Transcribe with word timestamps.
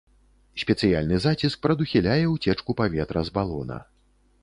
Спецыяльны 0.61 1.19
заціск 1.27 1.61
прадухіляе 1.67 2.19
уцечку 2.35 2.71
паветра 2.83 3.19
з 3.31 3.39
балона. 3.41 3.83